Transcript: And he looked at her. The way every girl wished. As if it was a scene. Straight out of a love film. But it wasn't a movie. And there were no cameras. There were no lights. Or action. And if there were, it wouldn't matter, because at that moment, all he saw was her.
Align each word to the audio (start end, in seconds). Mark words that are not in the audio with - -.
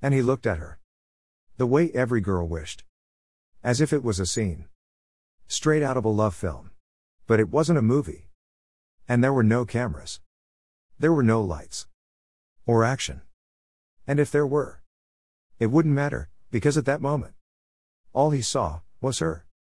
And 0.00 0.14
he 0.14 0.22
looked 0.22 0.46
at 0.46 0.58
her. 0.58 0.78
The 1.56 1.66
way 1.66 1.90
every 1.92 2.20
girl 2.20 2.46
wished. 2.46 2.84
As 3.64 3.80
if 3.80 3.92
it 3.92 4.04
was 4.04 4.20
a 4.20 4.26
scene. 4.26 4.66
Straight 5.48 5.82
out 5.82 5.96
of 5.96 6.04
a 6.04 6.08
love 6.08 6.34
film. 6.34 6.70
But 7.26 7.40
it 7.40 7.50
wasn't 7.50 7.78
a 7.78 7.82
movie. 7.82 8.28
And 9.08 9.24
there 9.24 9.32
were 9.32 9.42
no 9.42 9.64
cameras. 9.64 10.20
There 10.98 11.12
were 11.12 11.22
no 11.22 11.42
lights. 11.42 11.86
Or 12.66 12.84
action. 12.84 13.22
And 14.06 14.20
if 14.20 14.30
there 14.30 14.46
were, 14.46 14.82
it 15.58 15.72
wouldn't 15.72 15.94
matter, 15.94 16.28
because 16.50 16.78
at 16.78 16.84
that 16.86 17.00
moment, 17.00 17.34
all 18.12 18.30
he 18.30 18.42
saw 18.42 18.80
was 19.00 19.18
her. 19.18 19.44